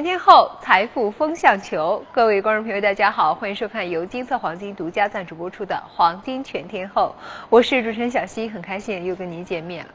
[0.00, 2.02] 全天候，财富风向球。
[2.10, 7.14] 各位观众朋友，大家好，欢迎收看由金色黄金独家赞助播出的《黄金全天候》，
[7.50, 9.90] 我是主持人小溪，很开心又跟您见面了。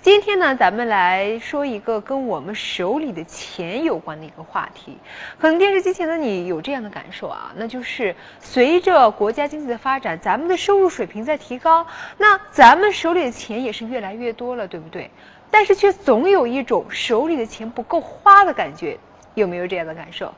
[0.00, 4.96] 今天呢，咱们来说一个跟我们手里的钱有关的一个话题。
[5.40, 11.84] 可能电视机前的你有这样的感受啊，那就是随着国家经济的发展，咱们的收入水平在提高，
[12.16, 15.10] 那咱们手里的钱也是越来越多了，对不对？
[15.50, 18.98] 但是却总有一种手里的钱不够花的感觉，
[19.38, 20.34] 有没有这样的感受？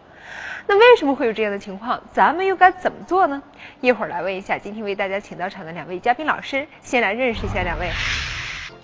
[0.66, 2.00] 那为什么会有这样的情况？
[2.12, 3.42] 咱们又该怎么做呢？
[3.80, 7.88] 一会儿来问一下今天为大家请到场的两位嘉宾老师，先来认识一下两位。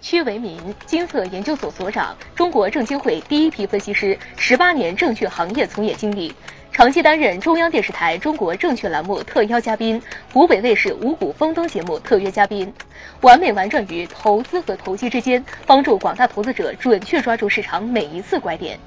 [0.01, 6.35] 屈维民，金色研究所所长，中国证监会第一批分析师，十八年证券行业从业经历。
[6.73, 12.73] 长期担任中央电视台中国证券栏目特邀嘉宾，湖北卫视五谷丰登节目特约嘉宾，
[13.23, 18.79] 完美玩转于投资和投机之间，帮助广大投资者准确抓住市场每一次拐点。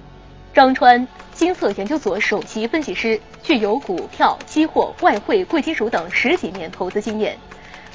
[0.51, 7.37] 张川，金色研究所首席分析师，具有股票、期货、外汇、贵金属等十几年投资经验，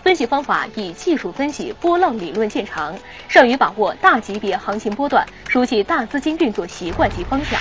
[0.03, 2.97] 分析方法以技术分析、波浪理论见长，
[3.29, 7.61] 善于把握大级别行情波段，熟悉大资金运作习惯及方向。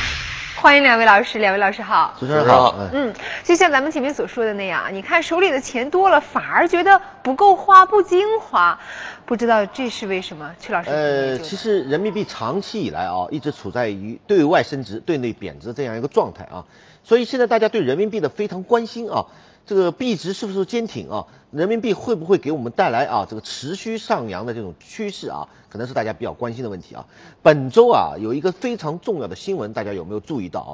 [0.64, 2.74] 欢迎两位老师，两位老师好，主持人好。
[2.94, 8.80] 嗯，就像咱们前面所说的那样，你看手里的钱多了，反而觉得不够花，不精华，
[9.26, 10.56] 不知道这是为什么？
[10.62, 16.64] 曲老师，呃，其实人民币长期以来啊，一直处在于对外升值、对内贬值这样一个状态啊，
[17.04, 19.26] 所以现在大家对人民币的非常关心啊。
[19.66, 21.26] 这个币值是不是坚挺啊？
[21.52, 25.48] 人民币会不会给我们带来啊这个持续上扬的这种趋势啊？
[25.70, 27.06] 可能是大家比较关心的问题啊。
[27.42, 30.74] 本周啊有一个非常重要的新闻，大家有没有注意到啊？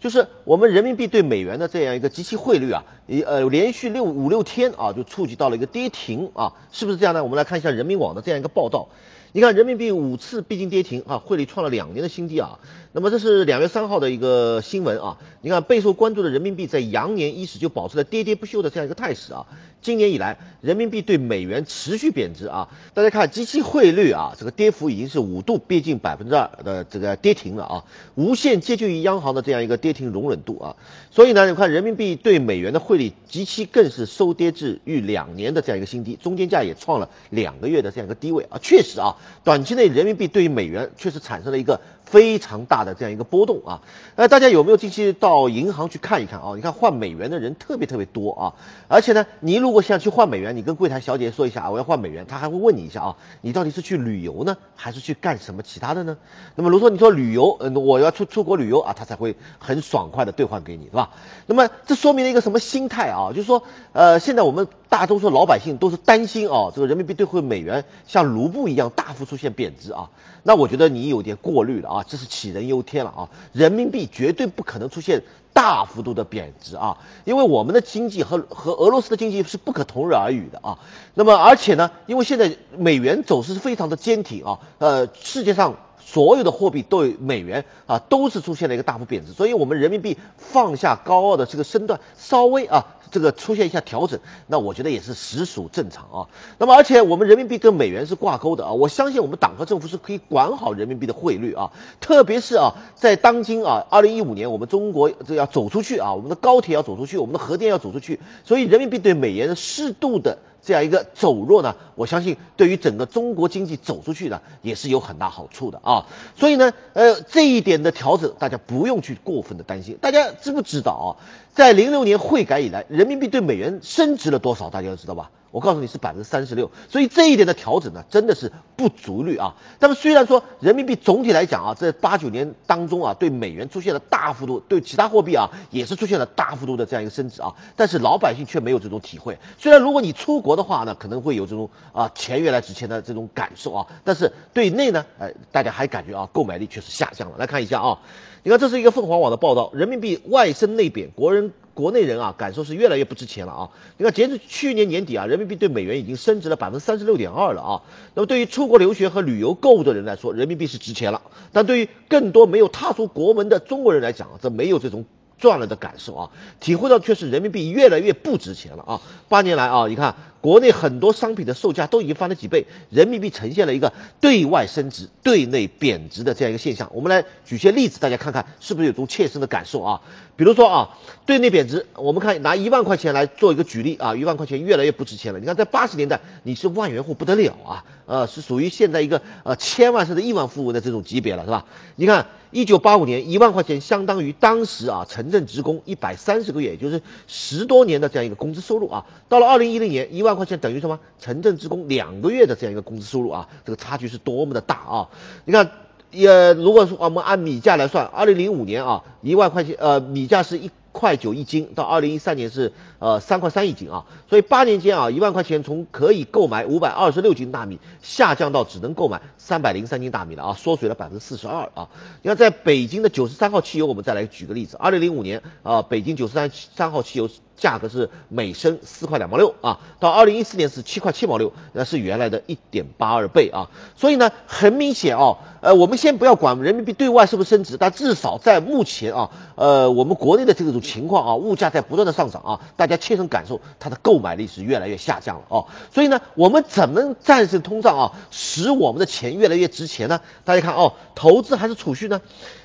[0.00, 7.24] 就是我们人民币对美元的这样一个即期汇率啊，一呃连续六五六天啊就触及到了一个跌停啊，是不是这样呢？
[7.24, 8.88] 我们来看一下人民网的这样一个报道。
[9.32, 12.58] 你看人民币五次逼近跌停啊，汇率创了两年的新低啊。
[12.92, 15.18] 那么这是两月三号的一个新闻啊。
[15.42, 19.46] 你看备受关注的人民币在羊年伊始就保持了跌跌不休的这样一个态势啊。
[19.80, 22.68] 今年以来，人民币对美元持续贬值啊。
[22.94, 27.84] 大家看，即期汇率啊，这个跌幅已经是五度逼近百分之二的这个跌停了啊，
[28.16, 30.76] 无限接近于央行的这样一个跌停容忍度啊。
[31.12, 38.58] 所以呢，你看人民币对美元的汇率即期更是收跌至逾两年的这样一个新低，中间价也创了两个月的这样一个低位啊。
[38.60, 41.80] 确实啊，短期内人民币对于美元确实产生了一个。
[42.10, 43.82] 非常大的这样一个波动啊，
[44.16, 46.52] 呃，大家有没有近期到银行去看一看啊？
[46.56, 48.54] 你看换美元的人特别特别多啊，
[48.88, 56.16] 而且呢，你如果想去换美元，你跟柜台小姐说一下啊，我要换美元，她还会问你一下啊，你到底是去旅游呢，还是去干什么其他的呢？
[56.54, 61.10] 那么如果说你说旅游，嗯，我要出出国旅游啊，他才会很爽快的兑换给你，是吧？
[61.46, 63.28] 那么这说明了一个什么心态啊？
[63.30, 70.08] 就是说，呃，现在我们大多数老百姓都是担心啊，这个人民币兑换美元像卢布一样大幅出现贬值啊，
[70.42, 71.97] 那我觉得你有点过滤了啊。
[71.98, 73.28] 啊，这是杞人忧天了啊！
[73.52, 75.20] 人民币绝对不可能出现
[75.58, 80.78] 大幅度的贬值啊，因为我们的经济和和俄罗斯的经济是不可同日而语的啊。
[81.14, 85.74] 那么，而且呢，因为现在美元走势是非常的坚挺啊，呃，世界上。
[86.00, 96.18] 所有的货币对美元啊，都是出现了一个大幅贬值，所以我们人民币放下高傲的这个身段，稍微啊这个出现一下调整，那我觉得也是实属正常啊。
[96.56, 110.38] 那么而且我们人民币跟美元是挂钩的啊，我相信我们党和政府是可以管好人民币的汇率啊，特别是啊在当今啊二零一五年我们中国这要走出去啊，我们的高铁要走出去，我们的核电要走出去，所以人民币对美元的适度的。
[110.60, 116.04] 这样一个走弱呢，我相信对于整个中国经济走出去呢，也是有很大好处的啊。
[116.36, 119.96] 所以呢，呃，这一点的调整，大家不用去过分的担心。
[120.00, 121.08] 大家知不知道啊？
[121.54, 124.68] 在零六年汇改以来，人民币对美元升值了多少？
[124.68, 125.30] 大家都知道吧？
[125.50, 129.54] 我告诉你是百分之三十六，所以这一点的调整呢，真的是不足虑啊。
[129.80, 139.38] 那么虽然说人民币总体来讲啊，在八九年当中啊，对美元出现了大幅度，对其他货币啊也是出现了大幅度的这样一个升值啊，但是老百姓却没有这种体会。
[139.58, 147.38] 虽然如果你出国的话呢，可能会有这种啊钱越来值钱的这种感受啊，但是对内呢，哎，大家还感觉啊购买力确实下降了。
[147.38, 147.98] 来看一下啊，
[148.42, 151.52] 你看这是一个凤凰网的报道，人民币外升内贬，国人。
[151.78, 153.70] 国内人啊，感受是越来越不值钱了啊！
[153.98, 157.82] 你看，截至去年年底啊，人民币对美元已经升值了百分之三十六点二了啊。
[158.14, 161.20] 那么，对于出国留学和旅游购物的人来说，人民币是值钱了；
[161.52, 165.04] 但对于更多没有踏出国门的中国人来讲，这没有这种
[165.38, 169.00] 赚了的感受啊，体会到却是人民币越来越不值钱了啊。
[169.28, 176.90] 八年来啊，你看国内很多商品的售价都已经翻了几倍，人民币呈现了一个对外升值、对内贬值的这样一个现象。
[176.94, 180.00] 我们来举些例子，大家看看是不是有种切身的感受啊？
[180.36, 180.90] 比如说啊，
[181.26, 185.40] 对内贬值，我们看拿一万块钱来做一个举例啊，一万块钱越来越不值钱了。
[185.40, 191.64] 你看在八十年代，你是万元户不得了啊，呃，是属于现在一个呃千万甚至亿万富翁的这种级别了，是吧？
[191.96, 192.26] 你看。
[192.50, 199.04] 一九八五年，一万块钱相当于当时啊城镇职工一百三十个月，也就是十多年的这样一个工资收入啊。
[199.28, 201.00] 到了二零一零年，一万万块钱等于什么？
[201.18, 205.08] 城镇职工两个月的这样一个工资收入啊，这个差距是多么的大啊！
[205.44, 205.70] 你看，
[206.12, 210.70] 也如果说我们按米价来算，二零零五年啊，一万块钱呃米价是一。
[210.90, 221.88] 块九一斤，到二零一三年是呃三块三一斤啊，所以八年间啊，一万块钱从可以购买五百二十六斤大米，下降到只能购买三百零三斤大米了啊，缩水了百分之四十二啊。
[222.22, 227.28] 你看，在北京的九十三号汽油，我们再来举个例子，二零零五年啊，北京九十三三号汽油。
[227.58, 233.68] 价格是每升四块两毛六啊，到二零一四年是七块七毛六，那是原来的一点八二倍啊。
[233.96, 245.66] 所以呢，很明显哦，呃，我们先不要管人民币对外是不是升值，但至少在目前啊，呃，我们国内的这种情况啊，物价在不断的上涨啊，大家切身感受它的购买力是越来越下降了哦。
[245.92, 250.20] 所以呢，我们怎么战胜通胀啊，使我们的钱越来越值钱呢？
[250.44, 252.20] 大家看哦，投资还是储蓄呢？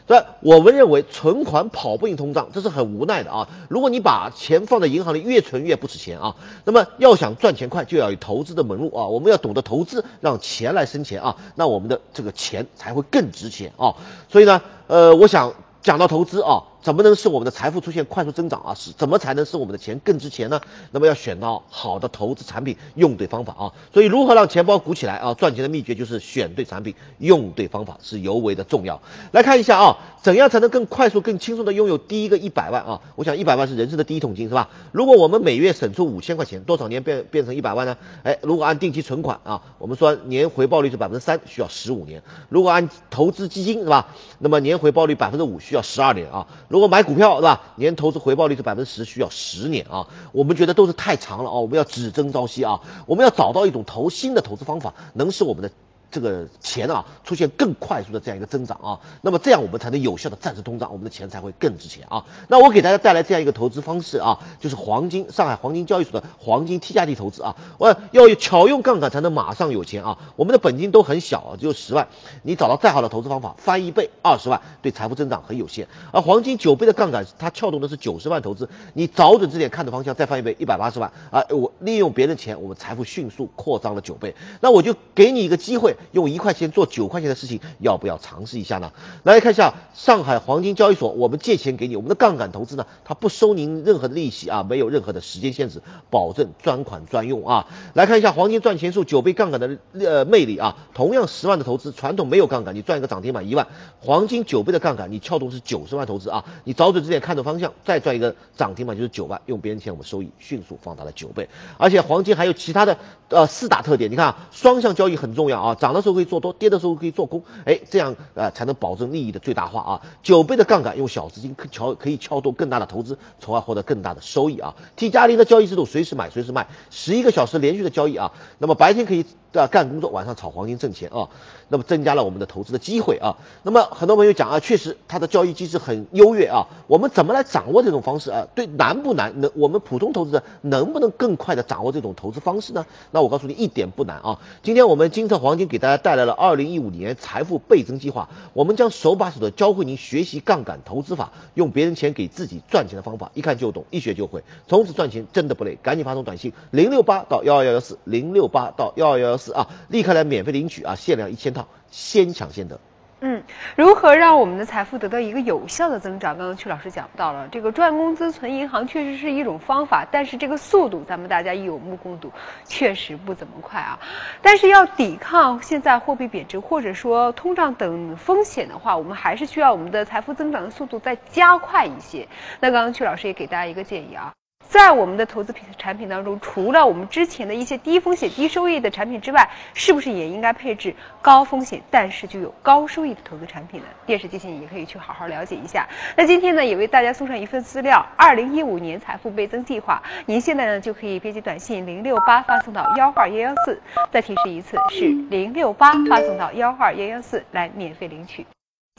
[0.07, 3.47] 所以我们认为存款跑不赢通胀，这是很无奈的啊。
[3.69, 6.35] 如果你把钱放在银行里，越存越不值钱啊。
[6.65, 9.07] 那么要想赚钱快，就要有投资的门路啊。
[9.07, 13.95] 我们要懂得投资，让钱来生钱啊，那我们的这个钱才会更值钱啊。
[14.29, 16.63] 所以呢，呃，我想讲到投资啊。
[16.83, 18.73] 怎么能使我们的财富出现快速增长啊？
[18.75, 20.59] 是怎么才能使我们的钱更值钱呢？
[20.91, 23.71] 那么要选到好的投资产品，用对方法啊。
[23.93, 25.33] 所以如何让钱包鼓起来啊？
[25.33, 29.01] 赚钱的秘诀就是选对产品，用对方法是尤为的重要。
[29.31, 32.99] 来看一下啊，怎样才能更快速、更轻松的拥有第一个一百万啊？
[33.15, 34.69] 我想一百万是人生的第一桶金，是吧？
[34.91, 37.95] 如果我们每月省出五千块钱，多少年变变成一百万呢？
[38.23, 42.19] 哎，如果按定期存款啊，我们说年回报率是百分之三，需要十五年；
[42.49, 44.09] 如果按投资基金是吧？
[44.39, 46.45] 那么年回报率百分之五，需要十二年啊。
[46.73, 47.61] 如果买股票是吧？
[47.75, 50.07] 年投资回报率是百分之十，需要十年啊。
[50.31, 55.69] 我们觉得都是太长了啊，我们要只争朝夕啊，我们要找到一种投新的投资方法，能使我们的。
[56.13, 62.23] 这个钱啊，出现更快速的这样一个增长啊，那么这样我们才能有效的战胜通胀，我们的钱才会更值钱啊。
[62.47, 67.55] 那我给大家带来这样一个投资方式啊，就是黄金，上海黄金交易所的黄金 T 加 D 投资啊。
[67.79, 70.19] 我要巧用杠杆才能马上有钱啊。
[70.35, 72.07] 我们的本金都很小啊，只有十万，
[72.43, 75.87] 你找到再好的投资方法，翻一倍二十万，对财富增长很有限。
[76.11, 81.43] 而黄金九倍的杠杆，它撬动的是九十万投资，你找准这点看的方向，再翻一倍一百八十万啊。
[81.49, 84.35] 我利用别人的钱，我们财富迅速扩张了九倍。
[84.61, 85.95] 那我就给你一个机会。
[86.11, 88.91] 用一块钱做九块钱的事情，要不要尝试一下呢？
[89.23, 97.67] 来看一下上海黄金交易所，我们借钱给你，我们的杠杆投资呢，它不收您任何的利息啊，没有任何的时间限制，保证专款专用啊。
[97.93, 103.67] 来看一下黄金赚钱数九倍杠杆的呃魅力啊，同样十万的投资，传统没有杠杆，你赚一个涨停板一万，
[103.99, 111.47] 黄金九倍的杠杆，你撬动是九十万投资啊，你找准这点看准方向，再赚一个涨停板就是九万，用别人钱我们收益迅速放大了九倍，
[111.77, 112.97] 而且黄金还有其他的
[113.29, 120.01] 呃四大特点，你看啊，双向交易很重要啊，涨涨的时候可以做多，跌的时候可以做空，哎，这样呃才能保证利益的最大化啊。
[120.23, 124.75] 九倍的杠杆用小资金可撬可以撬动更大的投资，从而获得更大的收益啊。
[124.95, 128.33] T 加零的交易制度，随时买随时卖，十一个小时连续的交易啊。
[128.57, 129.25] 那么白天可以。
[129.53, 131.29] 对啊，干工作，晚上炒黄金挣钱啊，
[131.69, 133.37] 那么增加了我们的投资的机会啊。
[133.61, 136.67] 那么很多朋友讲啊，确实它的交易机制很优越啊。
[136.87, 138.47] 我们怎么来掌握这种方式啊？
[138.55, 139.39] 对，难不难？
[139.39, 142.83] 能我们普通投资者能不能更快的掌握这种投资方式呢？
[143.11, 144.39] 那我告诉你，一点不难啊。
[144.63, 155.77] 今天我们金策黄金给大家带来了二零一五年财富倍增计划，我们将手把手的教会您学习杠杆投资法，用别人钱给自己赚钱的方法，一看就懂，一学就会，从此赚钱真的不累。
[155.83, 159.42] 赶紧发送短信零六八到幺二幺幺四零六八到幺二幺幺。
[159.51, 160.95] 啊，立刻来免费领取啊！
[160.95, 162.79] 限量一千套，先抢先得。
[163.25, 163.41] 嗯，
[163.77, 166.37] 如何让我们的财富得到一个有效的增长？
[166.37, 172.29] 刚刚曲老师讲到了，这个赚工资存银行确实是一种方法，但是这个速度咱们大家有目共睹，
[172.65, 173.97] 确实不怎么快啊。
[174.41, 182.27] 但是要抵抗现在货币贬值或者说通胀等风险的话，我们还是需要我们的财富增长的速度再加快一些。
[182.59, 184.33] 那刚刚曲老师也给大家一个建议啊。
[184.73, 193.85] 在我们的投资品产品当中，除了我们之前的一些低风险低收益的产品之外，是不是也应该配置高风险但是具有高收益的投资产品呢？
[194.07, 195.87] 电视机前也可以去好好了解一下。
[196.17, 200.01] 那今天呢，也为大家送上一份资料，二零一五年财富倍增计划。
[200.25, 203.79] 您现在呢就可以编辑短信零六八发送到幺二幺幺四，
[204.11, 208.43] 再提示一次是零六八发送到幺二幺幺四来免费领取。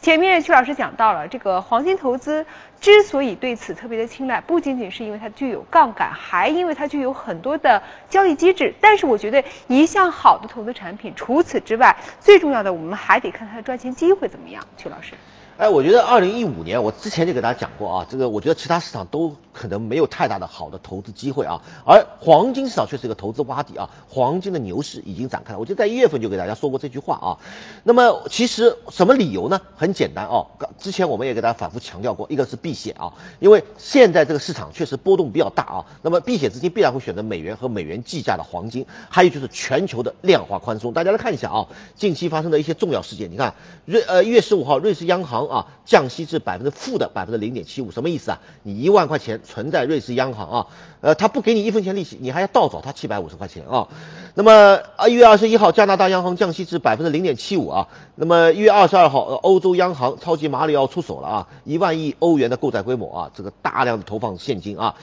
[0.02, 2.44] 前面曲老师讲到了，这个黄金投资
[2.78, 8.74] 之所以对此特别的青睐，不仅仅是因为它具有杠杆，还因为它具有很多的交易机制。
[8.82, 14.62] 但是我觉得一项好的投资产品，除此之外，最重要的我们还得看它的赚钱机会怎么样。
[14.76, 15.14] 曲老师。
[15.56, 25.60] 哎，我觉得二零一五年，我之前就给大家讲过啊，这个我觉得其他市场都可能没有太大的好的投资机会啊，而黄金市场却是一个投资洼地啊，黄金的牛市已经展开了。
[25.60, 27.38] 我就在一月份就给大家说过这句话啊。
[27.84, 29.60] 那么其实什么理由呢？
[29.76, 30.44] 很简单哦，
[30.76, 38.84] 之前我们也给大家反复强调过，一个是避险啊，因为现在这个市场确实波动比较大啊，那么避险资金必然会选择美元和美元计价的黄金。
[39.08, 45.43] 还有就是全球的量化宽松，大家来看一下啊，近期发生的一些重要事件，你看瑞呃一月十五号，瑞士央行。
[45.48, 48.40] 啊，降息至百分之负的百分之零点七五，什么意思啊？
[48.62, 50.66] 你一万块钱存在瑞士央行啊，
[51.00, 53.88] 呃，他不给你一分钱利息，你还要倒找他七百五十块钱啊。
[54.34, 57.88] 那么啊，一月二十一号，加拿大央行降息至百分之零点七五啊。
[58.14, 64.94] 那么一月二十二号，欧洲央行超级马里奥出手了啊，一万亿欧元的购债规模啊，这个大量的投放现金啊。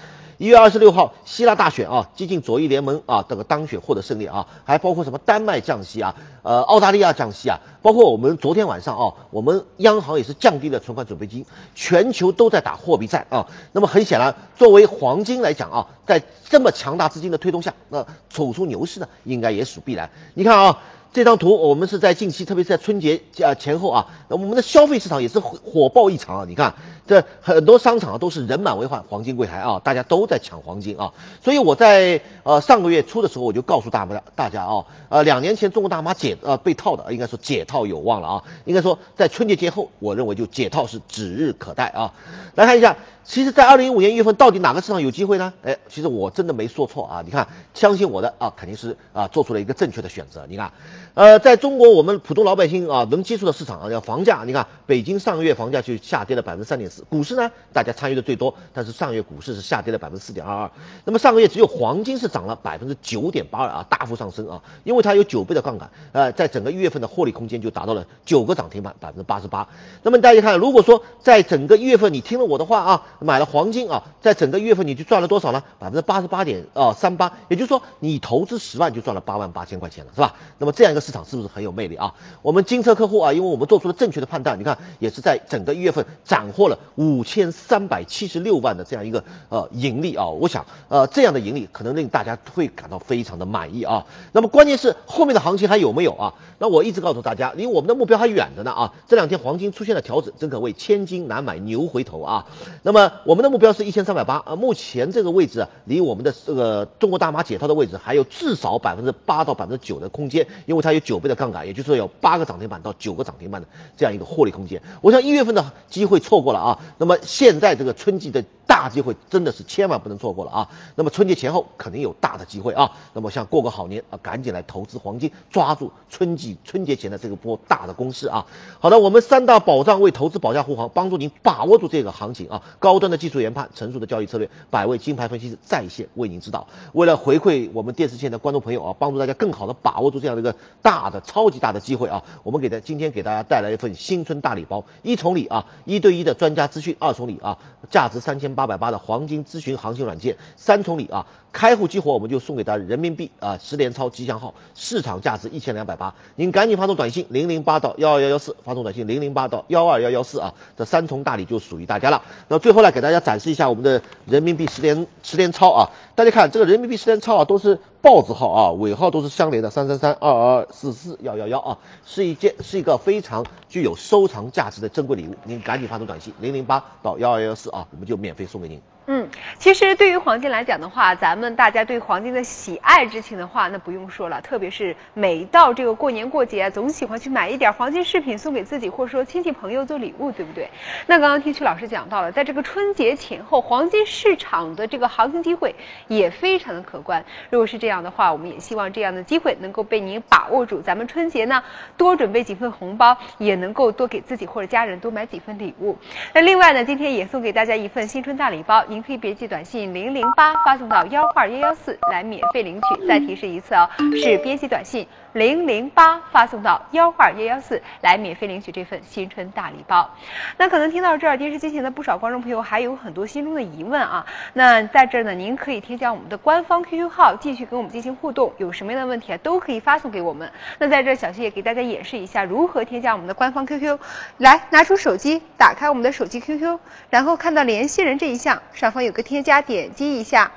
[0.41, 11.45] 一月二十六号，希腊大选啊，激进左翼联盟啊，这个当选获得胜利啊，还包括什么丹麦降息啊，呃，澳大利亚降息啊，包括我们昨天晚上啊，我们央行也是降低了存款准备金，
[11.75, 13.45] 全球都在打货币战啊。
[13.71, 20.10] 那么很显然，作为黄金来讲啊，在这么强大资金的推动下，那走出牛市呢，应该也属必然。
[20.33, 20.79] 你看啊。
[21.13, 26.46] 这张图我们是在近期，特别是在春节啊前后啊，我们的消费市场也是火爆异常啊！
[26.48, 26.74] 你看，
[27.06, 31.12] 这很多商场都是人满为患，黄金柜台啊，大家都在抢黄金啊。
[31.44, 38.44] 所以我在呃上个月初的时候，我就告诉大家大家啊，呃两年前中国大妈解呃被套的，应该说解套有望了啊。
[38.63, 42.13] 应该说在春节节后，我认为就解套是指日可待啊。
[42.56, 42.96] 来看一下。
[43.24, 45.53] 其实，在二零一五年一月份，到底哪个市场有机会呢？
[45.63, 47.22] 哎，其实我真的没说错啊！
[47.24, 50.48] 你看，相信我的啊，肯定是啊，做出了一个正确的选择。
[50.50, 50.74] 你看，
[51.13, 54.44] 呃，在中国，我们普通老百姓啊能接触的市场啊，叫房价。
[54.46, 57.03] 你看，北京上个月房价就下跌了百分之三点四。
[57.03, 60.72] 股市呢，大家参与的最多，但是上个月股市是下跌了百分之四点二二。
[61.06, 69.68] 那么上个月只有黄金是涨了百分之九点八二啊，大幅上升啊，因为它有九倍的杠杆，呃，在整个一月份的获利空间就达到了九个涨停板，百分之八十八。
[70.03, 73.03] 那么大家看，如果说在整个一月份你听了我的话啊。
[73.24, 75.63] 买了黄金啊，在整个一月份你就赚了多少呢？
[75.77, 80.36] 百分之八十八点啊三八，也就是说你投资十万就赚了八万八千块钱了，是吧？
[80.58, 82.13] 那么这样一个市场是不是很有魅力啊？
[82.41, 90.29] 我们金车客户啊，因为我们做出了正确的判断，你看也是在整个一月份斩获了五千三百七十六万的这样一个呃盈利啊。
[90.29, 94.05] 我想呃这样的盈利可能令大家会感到非常的满意啊。
[94.31, 96.34] 那么关键是后面的行情还有没有啊？
[96.60, 98.93] 那我一直告诉大家，离我们的目标还远着呢啊。
[99.08, 102.46] 这两天黄金出现了调整，真可谓千金难买牛回头啊。
[102.84, 113.67] 那么我们的目标是一千三百八啊，目前这个位置啊，离我们的这个中国大妈解套的位置还有至少百分之八到百分之九的空间，因为它还有九倍的杠杆，也就是说有八个涨停板到九个涨停板的
[113.98, 114.81] 这样一个获利空间。
[115.01, 120.69] 我想一月份的机会错过了啊，那么现在这个春季的大机会真的是千万不能错过了啊。
[120.95, 128.45] 那么春节前后肯定有大的机会啊，那么想过个好年啊，赶紧来投资黄金，抓住春季春节前的这个波大的攻势啊。
[128.79, 133.41] 好的，我们三大保障为投资保驾护航，帮助您把握住这个行情啊，高端的技术。
[133.41, 136.67] 研判成熟的交易策略，百位金牌分析师在线为您指导。
[136.93, 147.58] 为了回馈我们电视线的观众朋友啊，帮助大家更好的把握住这样的一个大的、超级大的机会啊，我们给大今天给大家带来一份新春大礼包：一重礼啊，一对一的专家资讯；二重礼啊，
[147.90, 151.26] 价值三千八百八的黄金咨询行情软件；三重礼啊。
[151.54, 162.22] 开户激活，我们就送给大家人民币啊十连超吉祥号，市场价值一千两百八，您赶紧发送短信零零八到幺二幺幺四，发送短信零零八到幺二幺幺四啊，这三重大礼就属于大家了。
[162.48, 178.82] 那最后呢，给大家展示一下我们的人民币十连十连超啊，大家看这个人民币十连超啊，都是豹子号啊，尾号都是相连的三三三二二四四幺幺幺啊，是一件是一个非常具有收藏价值的珍贵礼物，您赶紧发送短信零零八到幺二幺四啊，我们就免费送给您。
[179.08, 179.27] 嗯，
[179.58, 184.39] 其实对于黄金来讲的话，咱们大家对黄金的喜爱之情的话，那不用说了。
[184.41, 190.70] 特别是每到这个过年过节，总喜欢去买一点黄金饰品送给自己，或者说亲戚朋友做礼物，对不对？
[191.08, 195.75] 那刚刚听曲老师讲到了，在这个春节前后，黄金市场的这个行情机会
[196.08, 197.25] 也非常的可观。
[197.50, 200.79] 如果是这样的话，我们也希望这样的机会能够被您把握住。
[200.79, 201.63] 咱们春节呢，
[201.98, 205.98] 多准备几份红包，也能够多给自己或者家人多买几份礼物。
[206.34, 208.86] 那另外呢，今天也送给大家一份新春大礼包。
[208.91, 213.07] 您可以编辑短信零零八发送到幺二幺幺四来免费领取。
[213.07, 213.89] 再提示一次哦，
[214.21, 220.13] 是编辑短信零零八发送到幺二幺幺四来免费领取这份新春大礼包。
[220.57, 224.25] 那可能听到这儿，电视机前的不少观众朋友还有很多心中的疑问啊。
[224.51, 230.51] 那在这儿呢，您可以添加我们的官方 QQ 号，继续跟我们进行互动，有什么样的问题啊，都可以发送给我们。
[230.79, 233.98] 那在这儿，小谢也给大家演示一下如何添加我们的官方 QQ。
[234.39, 236.77] 来，拿出手机，打开我们的手机 QQ，
[237.10, 240.52] 然后看到联系人这一项，上方有个添加，点击一下，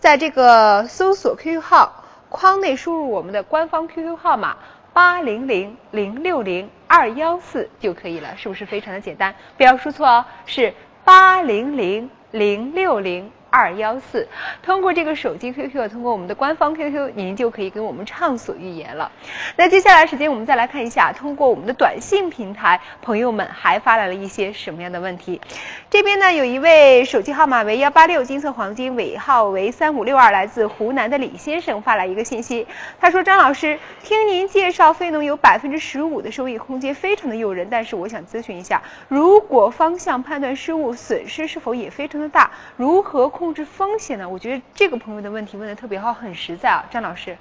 [0.00, 4.56] 在这个搜索 QQ 号框内输入我们的官方 QQ 号码
[4.92, 9.32] 八零零零六零二幺四就可以了，是不是非常的简单？
[9.56, 13.30] 不要输错哦，是八零零零六零。
[13.50, 14.28] 二幺四，
[14.62, 19.10] 通过这个手机 QQ，通过我们的官方 QQ，您就可以跟我们畅所欲言了。
[19.56, 25.40] 那接下来时间，我们再来看一下，通过我们的短信平台，朋友们还发来了一些什么样的问题。
[25.88, 32.66] 这边呢，有一位手机号码为幺八六金色黄金，尾号为三五六二，来自湖南的李先生发来一个信息，
[33.00, 37.68] 他说：“张老师，听您介绍，非农有百分之十五的收益空间，非常的诱人。
[37.70, 42.50] 但是我想咨询一下，如果方向判断失误，损失是否也非常的大？
[42.76, 44.28] 如何？”控制风险呢？
[44.28, 47.38] 我觉得这个朋友的问题问的特别好，很实在啊，张老师。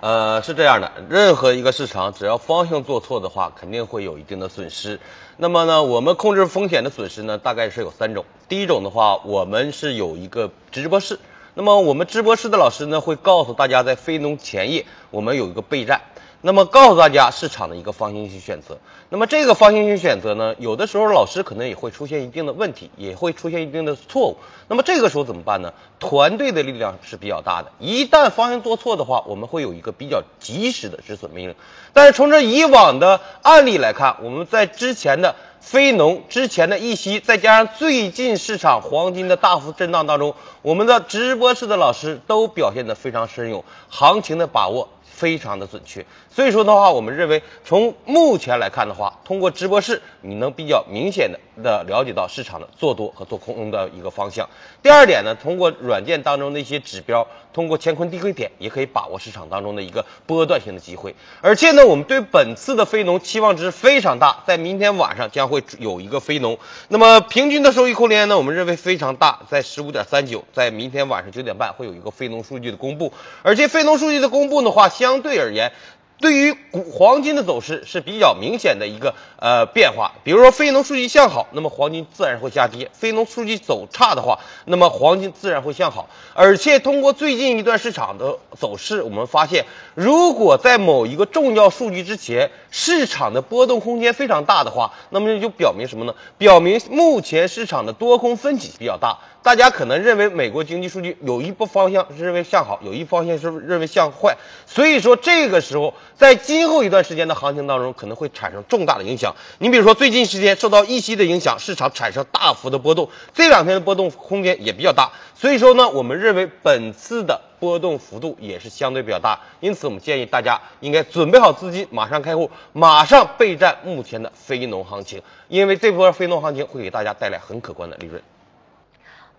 [0.00, 4.98] 呃，是这样的，任何一个市场，只要方向做错的话，肯定会有一定的损失。
[5.36, 8.24] 那么呢，我们控制风险的损失呢，大概是有三种。
[8.48, 11.20] 第一种的话，我们是有一个直播室，
[11.54, 16.00] 那么我们直播室的老师呢，会告诉大家在非农前夜，我们有一个备战。
[16.42, 18.78] 那么告诉大家市场的一个方向性选择，
[19.12, 24.36] 那么这个方向性选择呢，有的时候老师可能也会出现一定的问题，也会出现一定的错误。
[24.68, 25.72] 那么这个时候怎么办呢？
[25.98, 31.56] 团队的力量是比较大的，一旦方向做错的话，我们会有一个比较及时的止损命令。
[31.92, 44.88] 但是从这以往的案例来看，我们在之前的非农、之前的一息，再加上最近市场黄金的大幅震荡当中，我们的直播室的老师都表现得非常深勇，行情的把握。
[45.12, 54.48] 非常的准确，所以说的话，我们认为从目前来看的话，通过直播室，你能比较明显的的了解到市场的做多和做空的一个方向。
[54.82, 61.14] 第二点呢，通过软件当中的一些指标，通过乾坤低亏点，也可以把握市场当中的一个波段性的机会。
[61.40, 75.72] 而且呢，我们对本次的非农期望值非常大，在明天晚上将会有一个非农，那么平均的收益空间呢，我们认为非常大，在十五点三九，在明天晚上九点半会有一个非农数据的公布，而且非农数据的公布的话，相对而言，
[76.20, 80.12] 对于股黄金的走势是比较明显的一个呃变化。
[80.22, 86.08] 比如说非农数据向好，那么黄金自然会下跌；非农数据走差的话，那么黄金自然会向好。
[86.34, 96.14] 而且通过最近一段市场的走势，我们发现，如果在某一个重要数据之前，市场的波动空间非常大的话，那么就表明什么呢？
[96.36, 99.18] 表明目前市场的多空分歧比较大。
[99.42, 109.34] 大家可能认为美国经济数据有一部方向是认为向好，有一方向是认为向坏，所以说这个时候在今后一段时间的行情当中可能会产生重大的影响。
[109.56, 128.22] 你比如说最近时间受到一息的影响，市场产生大幅的波动，这两天的波动空间也比较大，所以说呢，我们认为本次的波动幅度也是相对比较大，因此我们建议大家应该准备好资金，马上开户，马上备战目前的非农行情，因为这波非农行情会给大家带来很可观的利润。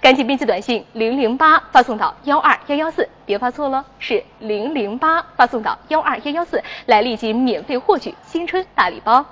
[0.00, 9.24] 赶紧编辑短信零零八发送到幺二幺幺四，别发错了，是零零八发送到幺二幺幺四，来立即免费获取新春大礼包。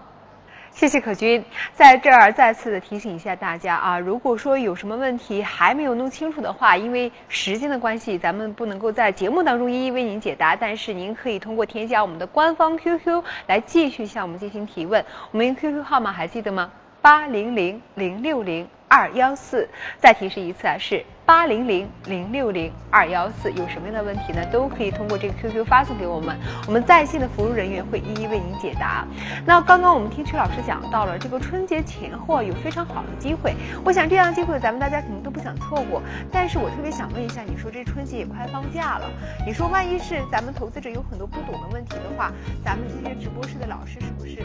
[0.72, 15.04] 谢谢可君，在这儿再次的提醒一下大家啊，如果说有什么问题还没有弄清楚的话，因为时间的关系，咱们不能够在节目当中一一为您解答，但是您可以通过添加我们的官方 QQ 来继续向我们进行提问。
[15.30, 16.72] 我们 QQ 号码还记得吗？
[17.04, 19.68] 八零零零六零二幺四。
[19.98, 21.04] 再提示一次啊，是。
[21.26, 24.42] 八零零零六零二幺四，有什么样的问题呢？
[24.50, 26.34] 都可以通过这个 QQ 发送给我们，
[26.66, 29.06] 我们在线的服务人员会一一为您解答。
[29.44, 36.02] 那刚刚我们听曲老师讲到了这个春节前后有非常好的机会，我想这样的机会咱们大家肯定都不想错过。
[36.30, 39.10] 但是我特别想问一下，你说这春节也快放假了，
[39.46, 44.42] 你说万一是咱们投资者有很多不懂的问题的话，咱们这些直播室的老师是不是？